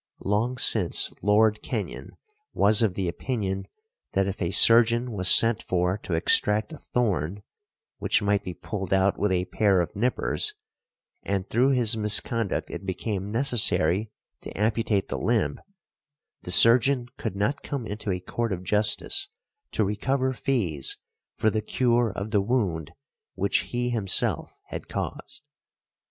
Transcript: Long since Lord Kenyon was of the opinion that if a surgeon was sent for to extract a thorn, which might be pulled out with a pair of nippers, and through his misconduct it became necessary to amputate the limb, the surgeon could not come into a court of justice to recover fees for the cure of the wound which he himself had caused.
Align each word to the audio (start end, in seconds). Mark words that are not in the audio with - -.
Long 0.25 0.57
since 0.57 1.13
Lord 1.21 1.61
Kenyon 1.61 2.17
was 2.53 2.81
of 2.81 2.95
the 2.95 3.07
opinion 3.07 3.67
that 4.13 4.25
if 4.25 4.41
a 4.41 4.49
surgeon 4.49 5.11
was 5.11 5.29
sent 5.29 5.61
for 5.61 5.99
to 5.99 6.15
extract 6.15 6.73
a 6.73 6.79
thorn, 6.79 7.43
which 7.99 8.19
might 8.19 8.41
be 8.41 8.55
pulled 8.55 8.93
out 8.93 9.19
with 9.19 9.31
a 9.31 9.45
pair 9.45 9.79
of 9.79 9.95
nippers, 9.95 10.55
and 11.21 11.47
through 11.51 11.73
his 11.73 11.95
misconduct 11.95 12.71
it 12.71 12.83
became 12.83 13.29
necessary 13.31 14.09
to 14.41 14.49
amputate 14.57 15.09
the 15.09 15.19
limb, 15.19 15.61
the 16.41 16.49
surgeon 16.49 17.05
could 17.17 17.35
not 17.35 17.61
come 17.61 17.85
into 17.85 18.09
a 18.09 18.19
court 18.19 18.51
of 18.51 18.63
justice 18.63 19.27
to 19.71 19.85
recover 19.85 20.33
fees 20.33 20.97
for 21.37 21.51
the 21.51 21.61
cure 21.61 22.11
of 22.15 22.31
the 22.31 22.41
wound 22.41 22.91
which 23.35 23.59
he 23.69 23.91
himself 23.91 24.57
had 24.69 24.87
caused. 24.89 25.45